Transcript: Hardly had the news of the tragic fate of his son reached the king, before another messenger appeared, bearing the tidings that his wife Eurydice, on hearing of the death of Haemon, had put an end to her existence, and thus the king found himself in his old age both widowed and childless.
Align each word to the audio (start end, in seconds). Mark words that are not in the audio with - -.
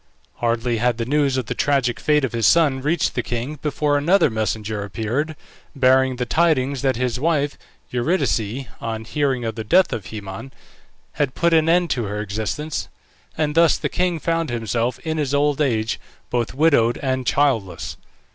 Hardly 0.37 0.77
had 0.77 0.97
the 0.97 1.05
news 1.05 1.37
of 1.37 1.45
the 1.45 1.53
tragic 1.53 1.99
fate 1.99 2.25
of 2.25 2.31
his 2.31 2.47
son 2.47 2.81
reached 2.81 3.13
the 3.13 3.21
king, 3.21 3.59
before 3.61 3.99
another 3.99 4.31
messenger 4.31 4.83
appeared, 4.83 5.35
bearing 5.75 6.15
the 6.15 6.25
tidings 6.25 6.81
that 6.81 6.95
his 6.95 7.19
wife 7.19 7.55
Eurydice, 7.91 8.65
on 8.79 9.05
hearing 9.05 9.45
of 9.45 9.53
the 9.53 9.63
death 9.63 9.93
of 9.93 10.07
Haemon, 10.07 10.53
had 11.11 11.35
put 11.35 11.53
an 11.53 11.69
end 11.69 11.91
to 11.91 12.05
her 12.05 12.19
existence, 12.19 12.87
and 13.37 13.53
thus 13.53 13.77
the 13.77 13.89
king 13.89 14.17
found 14.17 14.49
himself 14.49 14.97
in 15.03 15.19
his 15.19 15.35
old 15.35 15.61
age 15.61 15.99
both 16.31 16.55
widowed 16.55 16.97
and 17.03 17.27
childless. 17.27 17.95